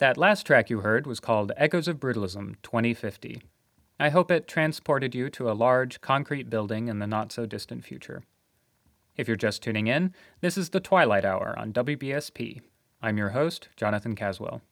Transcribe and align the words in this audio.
That 0.00 0.16
last 0.16 0.46
track 0.46 0.70
you 0.70 0.80
heard 0.80 1.06
was 1.06 1.20
called 1.20 1.52
Echoes 1.58 1.86
of 1.86 2.00
Brutalism 2.00 2.56
2050. 2.62 3.42
I 3.98 4.08
hope 4.08 4.30
it 4.30 4.48
transported 4.48 5.14
you 5.14 5.28
to 5.28 5.50
a 5.50 5.52
large, 5.52 6.00
concrete 6.00 6.48
building 6.48 6.88
in 6.88 7.00
the 7.00 7.06
not 7.06 7.32
so 7.32 7.44
distant 7.44 7.84
future. 7.84 8.22
If 9.18 9.28
you're 9.28 9.36
just 9.36 9.62
tuning 9.62 9.88
in, 9.88 10.14
this 10.40 10.56
is 10.56 10.70
the 10.70 10.80
Twilight 10.80 11.26
Hour 11.26 11.54
on 11.58 11.74
WBSP. 11.74 12.62
I'm 13.02 13.18
your 13.18 13.28
host, 13.30 13.68
Jonathan 13.76 14.16
Caswell. 14.16 14.62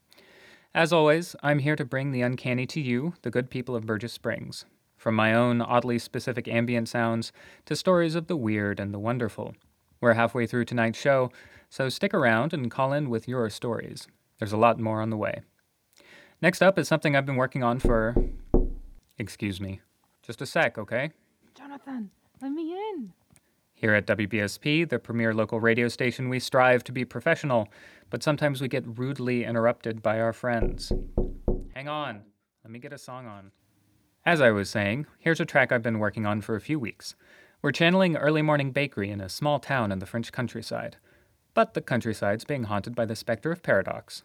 As 0.75 0.95
always, 0.95 1.37
I'm 1.43 1.59
here 1.59 1.77
to 1.77 1.85
bring 1.85 2.10
the 2.10 2.23
uncanny 2.23 2.65
to 2.65 2.80
you, 2.80 3.13
the 3.21 3.30
good 3.30 3.51
people 3.51 3.77
of 3.77 3.85
Burgess 3.85 4.15
Springs. 4.15 4.65
From 4.97 5.15
my 5.15 5.35
own 5.35 5.60
oddly 5.60 5.99
specific 5.99 6.49
ambient 6.49 6.88
sounds 6.88 7.33
to 7.66 7.77
stories 7.77 8.15
of 8.15 8.29
the 8.29 8.37
weird 8.37 8.80
and 8.80 8.95
the 8.95 8.99
wonderful. 8.99 9.55
We're 10.01 10.15
halfway 10.15 10.47
through 10.47 10.65
tonight's 10.65 10.99
show, 10.99 11.30
so 11.69 11.91
stick 11.91 12.15
around 12.15 12.55
and 12.55 12.71
call 12.71 12.95
in 12.95 13.10
with 13.10 13.29
your 13.29 13.51
stories. 13.51 14.09
There's 14.38 14.52
a 14.52 14.56
lot 14.56 14.78
more 14.78 15.01
on 15.01 15.10
the 15.10 15.16
way. 15.16 15.42
Next 16.41 16.62
up 16.62 16.79
is 16.79 16.87
something 16.87 17.16
I've 17.16 17.27
been 17.27 17.37
working 17.37 17.62
on 17.62 17.79
for. 17.80 18.15
Excuse 19.19 19.60
me. 19.60 19.80
Just 20.23 20.41
a 20.41 20.46
sec, 20.46 20.79
okay? 20.79 21.10
Jonathan, 21.55 22.10
let 22.41 22.52
me 22.52 22.73
in. 22.73 23.12
Here 23.74 23.95
at 23.95 24.07
WBSP, 24.07 24.88
the 24.88 24.98
premier 24.98 25.35
local 25.35 25.60
radio 25.60 25.88
station, 25.88 26.29
we 26.29 26.40
strive 26.40 26.85
to 26.85 26.93
be 26.93 27.04
professional, 27.04 27.68
but 28.10 28.23
sometimes 28.23 28.60
we 28.60 28.68
get 28.68 28.98
rudely 28.98 29.45
interrupted 29.45 30.02
by 30.02 30.21
our 30.21 30.32
friends. 30.32 30.93
Hang 31.74 31.88
on, 31.88 32.23
let 32.65 32.73
me 32.73 32.79
get 32.79 32.93
a 32.93 32.98
song 32.98 33.26
on. 33.26 33.52
As 34.26 34.41
I 34.41 34.51
was 34.51 34.68
saying, 34.68 35.07
here's 35.18 35.41
a 35.41 35.45
track 35.45 35.73
I've 35.73 35.82
been 35.82 36.01
working 36.01 36.26
on 36.26 36.41
for 36.41 36.54
a 36.54 36.60
few 36.60 36.79
weeks. 36.79 37.15
We're 37.63 37.73
channeling 37.73 38.16
early 38.16 38.43
morning 38.43 38.73
bakery 38.73 39.10
in 39.10 39.20
a 39.20 39.29
small 39.29 39.59
town 39.59 39.91
in 39.91 39.98
the 39.98 40.07
French 40.07 40.30
countryside. 40.30 40.96
But 41.54 41.74
the 41.74 41.80
countryside's 41.80 42.45
being 42.45 42.65
haunted 42.65 42.95
by 42.95 43.07
the 43.07 43.16
specter 43.16 43.51
of 43.51 43.63
paradox. 43.63 44.23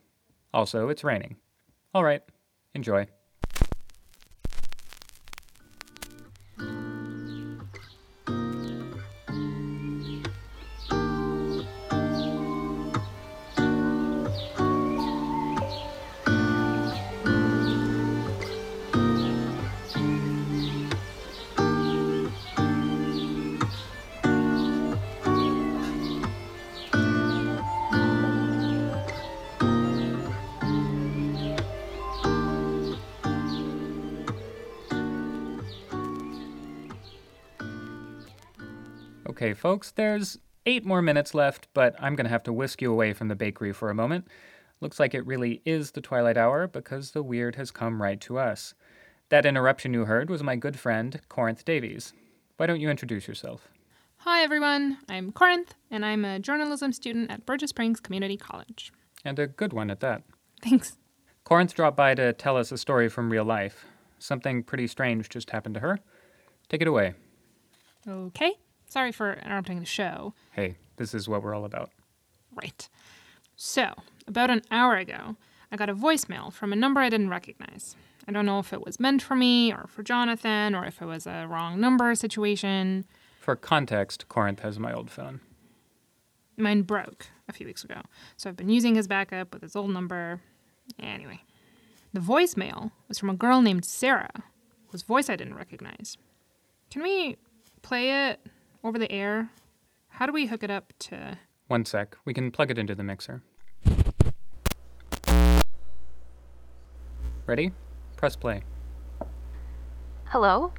Also, 0.54 0.90
it's 0.90 1.04
raining. 1.04 1.38
All 1.94 2.04
right, 2.04 2.22
enjoy. 2.76 3.08
Okay, 39.44 39.54
folks, 39.54 39.92
there's 39.92 40.38
eight 40.66 40.86
more 40.86 41.02
minutes 41.02 41.34
left, 41.34 41.68
but 41.74 41.98
I'm 42.00 42.16
going 42.16 42.24
to 42.24 42.30
have 42.30 42.44
to 42.44 42.54
whisk 42.54 42.82
you 42.82 42.90
away 42.90 43.12
from 43.12 43.28
the 43.28 43.36
bakery 43.36 43.74
for 43.74 43.90
a 43.90 43.94
moment. 43.94 44.26
Looks 44.80 45.02
like 45.02 45.14
it 45.14 45.28
really 45.28 45.62
is 45.66 45.92
the 45.92 46.00
twilight 46.00 46.38
hour 46.38 46.66
because 46.66 47.12
the 47.12 47.24
weird 47.24 47.58
has 47.58 47.70
come 47.70 48.02
right 48.02 48.22
to 48.22 48.38
us. 48.38 48.74
That 49.28 49.46
interruption 49.46 49.94
you 49.94 50.06
heard 50.06 50.30
was 50.30 50.42
my 50.42 50.56
good 50.56 50.80
friend, 50.80 51.20
Corinth 51.28 51.66
Davies. 51.66 52.14
Why 52.56 52.68
don't 52.68 52.80
you 52.80 52.90
introduce 52.90 53.28
yourself? 53.28 53.68
Hi, 54.20 54.44
everyone. 54.44 55.00
I'm 55.10 55.34
Corinth, 55.34 55.74
and 55.92 56.06
I'm 56.06 56.24
a 56.24 56.40
journalism 56.40 56.94
student 56.94 57.30
at 57.30 57.46
Burgess 57.46 57.72
Springs 57.72 58.00
Community 58.00 58.38
College. 58.38 58.94
And 59.26 59.38
a 59.40 59.48
good 59.48 59.74
one 59.74 59.92
at 59.92 60.00
that. 60.00 60.24
Thanks. 60.62 60.96
Corinth 61.44 61.76
dropped 61.76 61.98
by 61.98 62.16
to 62.16 62.32
tell 62.32 62.56
us 62.56 62.72
a 62.72 62.78
story 62.78 63.10
from 63.10 63.30
real 63.30 63.44
life. 63.44 63.88
Something 64.20 64.64
pretty 64.64 64.88
strange 64.88 65.28
just 65.28 65.50
happened 65.50 65.76
to 65.76 65.82
her. 65.82 66.00
Take 66.70 66.82
it 66.82 66.88
away. 66.88 67.16
Okay. 68.08 68.54
Sorry 68.94 69.12
for 69.12 69.34
interrupting 69.44 69.80
the 69.80 69.88
show. 69.88 70.36
Hey, 70.52 70.76
this 70.98 71.16
is 71.16 71.28
what 71.28 71.42
we're 71.42 71.56
all 71.56 71.66
about. 71.66 71.90
Right. 72.54 72.88
So, 73.56 73.92
about 74.28 74.52
an 74.52 74.62
hour 74.70 74.98
ago, 74.98 75.36
I 75.72 75.78
got 75.78 75.90
a 75.90 75.96
voicemail 75.96 76.54
from 76.54 76.72
a 76.72 76.76
number 76.76 77.02
I 77.02 77.10
didn't 77.10 77.30
recognize. 77.30 77.96
I 78.28 78.32
don't 78.32 78.46
know 78.46 78.60
if 78.60 78.72
it 78.72 78.86
was 78.86 79.00
meant 79.00 79.24
for 79.24 79.36
me 79.36 79.74
or 79.74 79.88
for 79.88 80.04
Jonathan 80.04 80.76
or 80.76 80.86
if 80.86 81.02
it 81.02 81.06
was 81.06 81.26
a 81.26 81.48
wrong 81.50 81.82
number 81.82 82.14
situation. 82.14 83.06
For 83.40 83.56
context, 83.56 84.28
Corinth 84.30 84.60
has 84.60 84.78
my 84.78 84.94
old 84.94 85.10
phone. 85.10 85.40
Mine 86.56 86.84
broke 86.84 87.30
a 87.50 87.54
few 87.54 87.66
weeks 87.66 87.84
ago, 87.84 88.00
so 88.38 88.48
I've 88.48 88.56
been 88.56 88.70
using 88.70 88.94
his 88.94 89.08
backup 89.08 89.56
with 89.56 89.64
his 89.64 89.76
old 89.76 89.90
number. 89.90 90.40
Anyway, 91.00 91.42
the 92.14 92.20
voicemail 92.20 92.92
was 93.08 93.18
from 93.18 93.32
a 93.32 93.36
girl 93.36 93.64
named 93.64 93.86
Sarah, 93.86 94.44
whose 94.90 95.02
voice 95.02 95.32
I 95.32 95.36
didn't 95.36 95.56
recognize. 95.56 96.16
Can 96.92 97.02
we 97.02 97.38
play 97.82 98.30
it 98.30 98.40
over 98.84 99.00
the 99.00 99.12
air? 99.12 99.50
How 100.10 100.26
do 100.26 100.34
we 100.34 100.46
hook 100.46 100.64
it 100.64 100.70
up 100.70 100.94
to. 101.00 101.38
One 101.68 101.86
sec. 101.86 102.18
We 102.26 102.34
can 102.34 102.52
plug 102.52 102.70
it 102.70 102.78
into 102.78 102.96
the 102.96 103.04
mixer. 103.04 103.42
Ready? 107.46 107.72
Press 108.18 108.36
play. 108.36 108.64
Hello? 110.26 110.74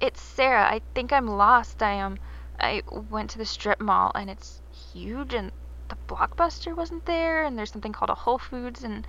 It's 0.00 0.20
Sarah. 0.20 0.64
I 0.64 0.80
think 0.94 1.12
I'm 1.12 1.26
lost. 1.26 1.82
I 1.82 2.00
um 2.00 2.18
I 2.58 2.82
went 3.10 3.30
to 3.30 3.38
the 3.38 3.46
strip 3.46 3.80
mall 3.80 4.12
and 4.14 4.30
it's 4.30 4.60
huge 4.92 5.34
and 5.34 5.52
the 5.88 5.96
blockbuster 6.06 6.76
wasn't 6.76 7.04
there 7.06 7.44
and 7.44 7.58
there's 7.58 7.70
something 7.70 7.92
called 7.92 8.10
a 8.10 8.14
Whole 8.14 8.38
Foods 8.38 8.84
and 8.84 9.06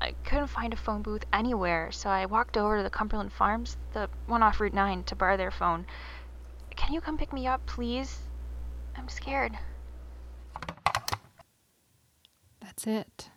I 0.00 0.12
couldn't 0.24 0.48
find 0.48 0.72
a 0.74 0.76
phone 0.76 1.00
booth 1.00 1.24
anywhere, 1.32 1.90
so 1.90 2.10
I 2.10 2.26
walked 2.26 2.58
over 2.58 2.76
to 2.76 2.82
the 2.82 2.90
Cumberland 2.90 3.32
Farms, 3.32 3.78
the 3.94 4.10
one 4.26 4.42
off 4.42 4.60
Route 4.60 4.74
9, 4.74 5.04
to 5.04 5.16
borrow 5.16 5.38
their 5.38 5.50
phone. 5.50 5.86
Can 6.86 6.94
you 6.94 7.00
come 7.00 7.18
pick 7.18 7.32
me 7.32 7.48
up, 7.48 7.66
please? 7.66 8.20
I'm 8.96 9.08
scared. 9.08 9.58
That's 12.60 12.86
it. 12.86 13.28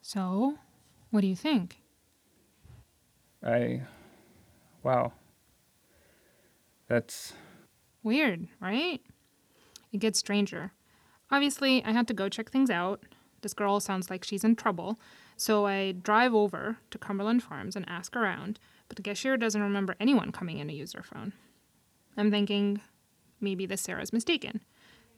So, 0.00 0.54
what 1.10 1.22
do 1.22 1.26
you 1.26 1.34
think? 1.34 1.80
I. 3.44 3.82
Wow. 4.84 5.10
That's. 6.86 7.32
Weird, 8.04 8.46
right? 8.60 9.00
It 9.92 9.98
gets 9.98 10.20
stranger. 10.20 10.70
Obviously, 11.32 11.84
I 11.84 11.90
had 11.90 12.06
to 12.06 12.14
go 12.14 12.28
check 12.28 12.48
things 12.48 12.70
out. 12.70 13.02
This 13.40 13.54
girl 13.54 13.80
sounds 13.80 14.08
like 14.08 14.22
she's 14.22 14.44
in 14.44 14.54
trouble, 14.54 15.00
so 15.36 15.66
I 15.66 15.92
drive 15.92 16.34
over 16.34 16.78
to 16.90 16.98
Cumberland 16.98 17.42
Farms 17.42 17.76
and 17.76 17.88
ask 17.88 18.14
around, 18.16 18.58
but 18.88 18.96
the 18.96 19.02
cashier 19.02 19.36
doesn't 19.36 19.62
remember 19.62 19.96
anyone 19.98 20.32
coming 20.32 20.58
in 20.58 20.68
to 20.68 20.74
use 20.74 20.92
their 20.92 21.02
phone. 21.02 21.32
I'm 22.16 22.30
thinking 22.30 22.80
maybe 23.40 23.66
this 23.66 23.82
Sarah's 23.82 24.12
mistaken. 24.12 24.60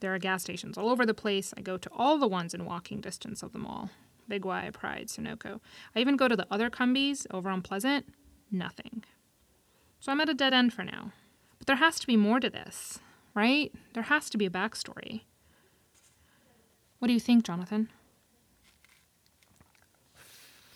There 0.00 0.14
are 0.14 0.18
gas 0.18 0.42
stations 0.42 0.76
all 0.76 0.88
over 0.88 1.06
the 1.06 1.14
place. 1.14 1.54
I 1.56 1.60
go 1.60 1.76
to 1.76 1.90
all 1.92 2.18
the 2.18 2.28
ones 2.28 2.54
in 2.54 2.64
walking 2.64 3.00
distance 3.00 3.42
of 3.42 3.52
them 3.52 3.66
all. 3.66 3.90
Big 4.28 4.44
Y, 4.44 4.70
Pride, 4.72 5.08
Sunoco. 5.08 5.60
I 5.94 6.00
even 6.00 6.16
go 6.16 6.28
to 6.28 6.36
the 6.36 6.46
other 6.50 6.68
Cumbies 6.70 7.26
over 7.30 7.48
on 7.48 7.62
Pleasant. 7.62 8.06
Nothing. 8.50 9.04
So 10.00 10.12
I'm 10.12 10.20
at 10.20 10.28
a 10.28 10.34
dead 10.34 10.52
end 10.52 10.72
for 10.72 10.84
now. 10.84 11.12
But 11.58 11.66
there 11.66 11.76
has 11.76 11.98
to 12.00 12.06
be 12.06 12.16
more 12.16 12.40
to 12.40 12.50
this, 12.50 12.98
right? 13.34 13.72
There 13.94 14.04
has 14.04 14.28
to 14.30 14.38
be 14.38 14.46
a 14.46 14.50
backstory. 14.50 15.22
What 16.98 17.08
do 17.08 17.14
you 17.14 17.20
think, 17.20 17.44
Jonathan? 17.44 17.88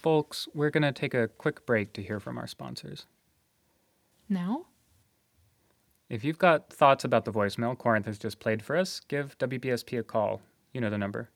Folks, 0.01 0.49
we're 0.55 0.71
going 0.71 0.83
to 0.83 0.93
take 0.93 1.13
a 1.13 1.29
quick 1.29 1.67
break 1.67 1.93
to 1.93 2.03
hear 2.03 2.19
from 2.19 2.39
our 2.39 2.47
sponsors. 2.47 3.05
Now? 4.31 4.65
If 6.09 6.25
you've 6.25 6.39
got 6.39 6.73
thoughts 6.73 7.05
about 7.05 7.27
the 7.27 7.33
voicemail 7.33 7.77
Corinth 7.77 8.07
has 8.07 8.17
just 8.17 8.41
played 8.41 8.63
for 8.63 8.79
us, 8.79 9.01
give 9.09 9.37
WBSP 9.37 9.99
a 9.99 10.03
call. 10.03 10.41
You 10.73 10.81
know 10.81 10.89
the 10.89 10.97
number. 10.97 11.29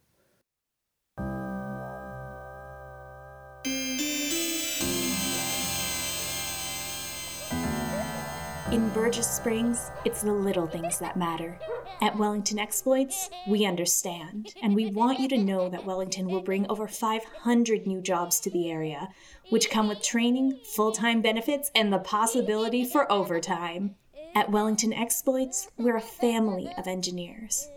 In 8.72 8.88
Burgess 8.94 9.30
Springs, 9.30 9.90
it's 10.06 10.22
the 10.22 10.32
little 10.32 10.66
things 10.66 10.98
that 11.00 11.18
matter. 11.18 11.58
At 12.00 12.16
Wellington 12.16 12.58
Exploits, 12.58 13.30
we 13.46 13.64
understand, 13.64 14.54
and 14.62 14.74
we 14.74 14.90
want 14.90 15.20
you 15.20 15.28
to 15.28 15.38
know 15.38 15.68
that 15.68 15.84
Wellington 15.84 16.26
will 16.26 16.40
bring 16.40 16.66
over 16.68 16.86
500 16.86 17.86
new 17.86 18.00
jobs 18.00 18.40
to 18.40 18.50
the 18.50 18.70
area, 18.70 19.08
which 19.50 19.70
come 19.70 19.88
with 19.88 20.02
training, 20.02 20.60
full 20.74 20.92
time 20.92 21.22
benefits, 21.22 21.70
and 21.74 21.92
the 21.92 21.98
possibility 21.98 22.84
for 22.84 23.10
overtime. 23.10 23.96
At 24.34 24.50
Wellington 24.50 24.92
Exploits, 24.92 25.68
we're 25.78 25.96
a 25.96 26.00
family 26.00 26.68
of 26.76 26.86
engineers. 26.86 27.68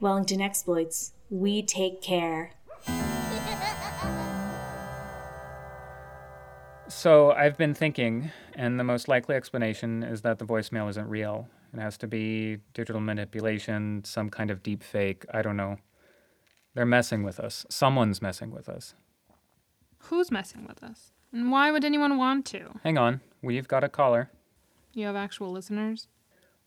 Wellington 0.00 0.40
Exploits, 0.40 1.12
we 1.30 1.62
take 1.62 2.02
care. 2.02 2.52
So 6.88 7.32
I've 7.32 7.56
been 7.56 7.74
thinking, 7.74 8.30
and 8.54 8.78
the 8.78 8.84
most 8.84 9.08
likely 9.08 9.34
explanation 9.34 10.02
is 10.02 10.22
that 10.22 10.38
the 10.38 10.46
voicemail 10.46 10.88
isn't 10.88 11.08
real. 11.08 11.48
It 11.74 11.80
has 11.80 11.98
to 11.98 12.06
be 12.06 12.58
digital 12.74 13.00
manipulation, 13.00 14.02
some 14.04 14.30
kind 14.30 14.50
of 14.50 14.62
deep 14.62 14.82
fake, 14.82 15.26
I 15.32 15.42
don't 15.42 15.56
know. 15.56 15.76
They're 16.74 16.86
messing 16.86 17.22
with 17.22 17.40
us. 17.40 17.66
Someone's 17.68 18.22
messing 18.22 18.50
with 18.50 18.68
us. 18.68 18.94
Who's 19.98 20.30
messing 20.30 20.64
with 20.66 20.82
us? 20.84 21.12
And 21.32 21.50
why 21.50 21.70
would 21.70 21.84
anyone 21.84 22.18
want 22.18 22.46
to? 22.46 22.78
Hang 22.84 22.98
on. 22.98 23.20
We've 23.42 23.66
got 23.66 23.82
a 23.82 23.88
caller. 23.88 24.30
You 24.92 25.06
have 25.06 25.16
actual 25.16 25.50
listeners? 25.50 26.06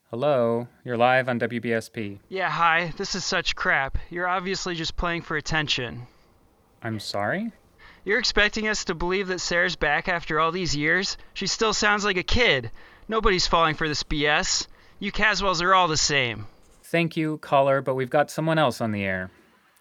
Hello. 0.10 0.68
You're 0.84 0.98
live 0.98 1.30
on 1.30 1.40
WBSP. 1.40 2.20
Yeah, 2.28 2.50
hi. 2.50 2.94
This 2.98 3.16
is 3.16 3.24
such 3.24 3.56
crap. 3.56 3.98
You're 4.10 4.28
obviously 4.28 4.76
just 4.76 4.98
playing 4.98 5.22
for 5.22 5.38
attention. 5.38 6.08
I'm 6.84 7.00
sorry? 7.00 7.52
You're 8.06 8.20
expecting 8.20 8.68
us 8.68 8.86
to 8.86 8.96
believe 8.96 9.28
that 9.28 9.42
Sarah's 9.42 9.76
back 9.76 10.08
after 10.08 10.40
all 10.40 10.52
these 10.52 10.76
years? 10.76 11.18
She 11.34 11.48
still 11.48 11.74
sounds 11.74 12.06
like 12.06 12.18
a 12.18 12.24
kid. 12.24 12.72
Nobody's 13.08 13.48
falling 13.48 13.76
for 13.76 13.88
this 13.88 14.04
BS. 14.04 14.68
You 15.00 15.12
Caswells 15.12 15.62
are 15.62 15.76
all 15.76 15.88
the 15.88 15.98
same. 15.98 16.48
Thank 16.84 17.18
you, 17.18 17.38
caller, 17.38 17.82
but 17.82 17.96
we've 17.96 18.10
got 18.10 18.32
someone 18.32 18.58
else 18.58 18.82
on 18.82 18.92
the 18.92 19.04
air. 19.04 19.32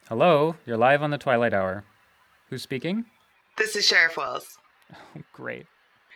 Hello. 0.09 0.57
You're 0.67 0.77
live 0.77 1.03
on 1.03 1.11
the 1.11 1.19
Twilight 1.19 1.55
Hour. 1.55 1.85
Who's 2.51 2.63
speaking? 2.63 3.05
This 3.57 3.77
is 3.77 3.87
Sheriff 3.87 4.17
Wells. 4.17 4.59
Oh, 4.93 5.23
great. 5.33 5.67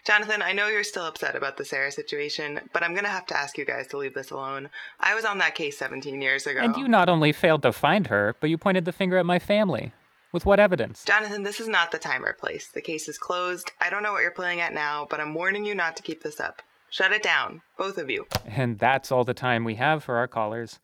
Jonathan, 0.05 0.43
I 0.43 0.52
know 0.52 0.66
you're 0.66 0.82
still 0.82 1.06
upset 1.06 1.37
about 1.37 1.56
the 1.56 1.64
Sarah 1.64 1.93
situation, 1.93 2.58
but 2.72 2.82
I'm 2.82 2.94
gonna 2.94 3.08
have 3.08 3.26
to 3.26 3.38
ask 3.38 3.56
you 3.56 3.64
guys 3.64 3.87
to 3.88 3.98
leave 3.98 4.14
this 4.14 4.32
alone. 4.32 4.69
I 4.98 5.14
was 5.14 5.25
on 5.25 5.38
that 5.38 5.55
case 5.55 5.78
17 5.78 6.20
years 6.20 6.46
ago. 6.46 6.60
And 6.60 6.76
you 6.76 6.88
not 6.88 7.08
only 7.08 7.32
failed 7.32 7.62
to 7.62 7.72
find 7.72 8.08
her, 8.08 8.34
but 8.40 8.50
you 8.50 8.58
pointed 8.58 8.84
the 8.84 8.93
finger 8.93 9.16
at 9.19 9.26
my 9.26 9.38
family. 9.38 9.93
With 10.32 10.46
what 10.46 10.58
evidence? 10.58 11.05
Jonathan, 11.05 11.43
this 11.43 11.61
is 11.61 11.69
not 11.69 11.93
the 11.93 11.99
time 11.99 12.25
or 12.25 12.32
place. 12.32 12.69
The 12.69 12.81
case 12.81 13.06
is 13.06 13.19
closed. 13.19 13.70
I 13.82 13.90
don't 13.90 14.02
know 14.02 14.12
what 14.12 14.23
you're 14.23 14.31
playing 14.31 14.61
at 14.61 14.73
now, 14.73 15.06
but 15.11 15.20
I'm 15.20 15.34
warning 15.34 15.67
you 15.67 15.75
not 15.75 15.94
to 15.96 16.02
keep 16.02 16.23
this 16.23 16.40
up. 16.40 16.62
Shut 16.88 17.12
it 17.12 17.23
down, 17.23 17.61
both 17.76 17.99
of 17.99 18.08
you. 18.08 18.26
And 18.46 18.79
that's 18.79 19.12
all 19.12 19.25
the 19.25 19.34
time 19.34 19.64
we 19.64 19.75
have 19.75 20.02
for 20.02 20.17
our 20.17 20.26
callers. 20.26 20.79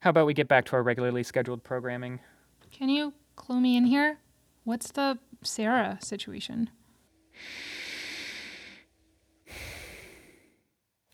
How 0.00 0.10
about 0.10 0.26
we 0.26 0.34
get 0.34 0.46
back 0.46 0.66
to 0.66 0.76
our 0.76 0.82
regularly 0.82 1.22
scheduled 1.22 1.64
programming? 1.64 2.20
Can 2.70 2.90
you 2.90 3.14
clue 3.34 3.60
me 3.60 3.78
in 3.78 3.86
here? 3.86 4.18
What's 4.64 4.92
the 4.92 5.18
Sarah 5.42 5.98
situation? 6.02 6.68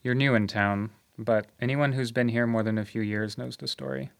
You're 0.03 0.15
new 0.15 0.35
in 0.35 0.49
town, 0.49 0.91
but 1.17 1.47
anyone 1.61 1.93
who's 1.93 2.11
been 2.11 2.29
here 2.29 2.47
more 2.47 2.65
than 2.65 2.79
a 2.79 2.85
few 2.85 3.03
years 3.03 3.39
knows 3.39 3.57
the 3.57 3.69
story. 3.69 4.11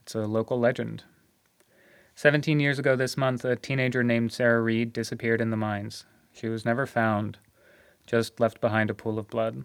It's 0.00 0.14
a 0.14 0.20
local 0.20 0.58
legend. 0.58 1.04
Seventeen 2.18 2.58
years 2.58 2.80
ago 2.80 2.96
this 2.96 3.16
month, 3.16 3.44
a 3.44 3.54
teenager 3.54 4.02
named 4.02 4.32
Sarah 4.32 4.60
Reed 4.60 4.92
disappeared 4.92 5.40
in 5.40 5.50
the 5.50 5.56
mines. 5.56 6.04
She 6.32 6.48
was 6.48 6.64
never 6.64 6.84
found, 6.84 7.38
just 8.08 8.40
left 8.40 8.60
behind 8.60 8.90
a 8.90 8.94
pool 8.94 9.20
of 9.20 9.28
blood. 9.28 9.62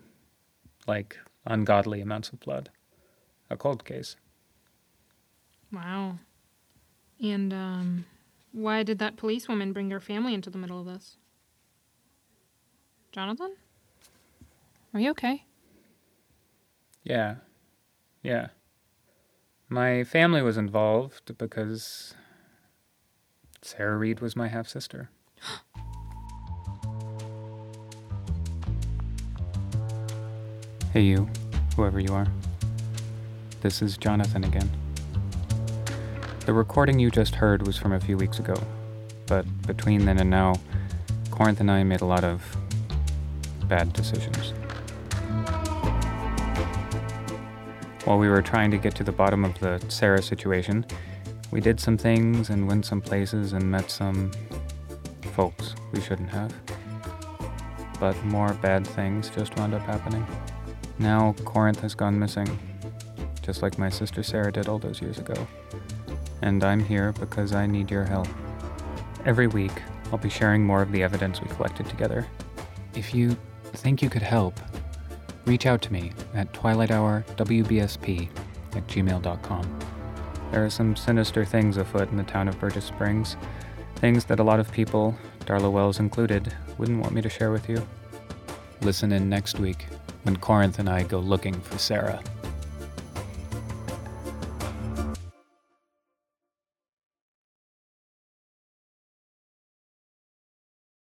Like 0.85 1.17
ungodly 1.47 1.99
amounts 1.99 2.29
of 2.29 2.39
blood. 2.39 2.69
A 3.49 3.57
cold 3.57 3.85
case. 3.85 4.17
Wow. 5.71 6.19
And, 7.19 7.51
um, 7.51 8.05
why 8.51 8.83
did 8.83 8.99
that 8.99 9.17
policewoman 9.17 9.73
bring 9.73 9.89
your 9.89 9.99
family 9.99 10.35
into 10.35 10.51
the 10.51 10.59
middle 10.59 10.79
of 10.79 10.85
this? 10.85 11.17
Jonathan? 13.11 13.55
Are 14.93 14.99
you 14.99 15.09
okay? 15.09 15.45
Yeah. 17.03 17.37
Yeah. 18.21 18.49
My 19.69 20.03
family 20.03 20.43
was 20.43 20.55
involved 20.55 21.35
because 21.39 22.13
Sarah 23.65 23.97
Reed 23.97 24.19
was 24.19 24.35
my 24.35 24.49
half 24.49 24.67
sister. 24.67 25.09
hey, 30.91 31.01
you, 31.01 31.29
whoever 31.77 32.01
you 32.01 32.13
are. 32.13 32.27
This 33.61 33.81
is 33.81 33.97
Jonathan 33.97 34.43
again. 34.43 34.69
The 36.45 36.51
recording 36.51 36.99
you 36.99 37.09
just 37.09 37.35
heard 37.35 37.65
was 37.65 37.77
from 37.77 37.93
a 37.93 38.01
few 38.01 38.17
weeks 38.17 38.37
ago, 38.37 38.61
but 39.27 39.45
between 39.65 40.03
then 40.03 40.19
and 40.19 40.29
now, 40.29 40.55
Corinth 41.31 41.61
and 41.61 41.71
I 41.71 41.83
made 41.83 42.01
a 42.01 42.05
lot 42.05 42.25
of 42.25 42.43
bad 43.69 43.93
decisions. 43.93 44.51
While 48.03 48.17
we 48.17 48.27
were 48.27 48.41
trying 48.41 48.71
to 48.71 48.77
get 48.77 48.93
to 48.95 49.05
the 49.05 49.13
bottom 49.13 49.45
of 49.45 49.57
the 49.61 49.81
Sarah 49.87 50.21
situation, 50.21 50.85
we 51.53 51.61
did 51.61 51.79
some 51.79 51.99
things 51.99 52.49
and 52.49 52.67
went 52.67 52.83
some 52.83 52.99
places 52.99 53.53
and 53.53 53.69
met 53.69 53.91
some 53.91 54.31
folks 55.33 55.75
we 55.91 56.01
shouldn't 56.01 56.31
have. 56.31 56.51
But 57.99 58.21
more 58.25 58.55
bad 58.55 58.87
things 58.87 59.29
just 59.29 59.55
wound 59.57 59.75
up 59.75 59.83
happening. 59.83 60.25
Now 60.97 61.35
Corinth 61.45 61.79
has 61.81 61.93
gone 61.93 62.17
missing, 62.17 62.57
just 63.43 63.61
like 63.61 63.77
my 63.77 63.89
sister 63.89 64.23
Sarah 64.23 64.51
did 64.51 64.67
all 64.67 64.79
those 64.79 64.99
years 64.99 65.19
ago. 65.19 65.35
And 66.41 66.63
I'm 66.63 66.83
here 66.83 67.11
because 67.11 67.53
I 67.53 67.67
need 67.67 67.91
your 67.91 68.03
help. 68.03 68.27
Every 69.23 69.45
week, 69.45 69.79
I'll 70.11 70.17
be 70.17 70.29
sharing 70.29 70.65
more 70.65 70.81
of 70.81 70.91
the 70.91 71.03
evidence 71.03 71.39
we 71.39 71.49
collected 71.49 71.87
together. 71.87 72.25
If 72.95 73.13
you 73.13 73.37
think 73.73 74.01
you 74.01 74.09
could 74.09 74.23
help, 74.23 74.59
reach 75.45 75.67
out 75.67 75.83
to 75.83 75.93
me 75.93 76.13
at 76.33 76.51
twilighthourwbsp 76.51 78.29
at 78.75 78.87
gmail.com. 78.87 79.82
There 80.53 80.63
are 80.63 80.69
some 80.69 80.95
sinister 80.95 81.45
things 81.45 81.77
afoot 81.77 82.11
in 82.11 82.17
the 82.17 82.21
town 82.21 82.47
of 82.47 82.59
Burgess 82.59 82.85
Springs, 82.85 83.37
things 83.95 84.25
that 84.25 84.39
a 84.39 84.43
lot 84.43 84.59
of 84.59 84.71
people, 84.71 85.17
Darla 85.47 85.71
Wells 85.71 85.99
included, 85.99 86.55
wouldn't 86.77 87.01
want 87.01 87.11
me 87.11 87.23
to 87.23 87.29
share 87.29 87.49
with 87.49 87.67
you. 87.67 87.83
Listen 88.81 89.11
in 89.11 89.27
next 89.27 89.57
week 89.57 89.87
when 90.21 90.37
Corinth 90.37 90.77
and 90.77 90.87
I 90.87 91.01
go 91.01 91.17
looking 91.17 91.59
for 91.59 91.79
Sarah. 91.79 92.21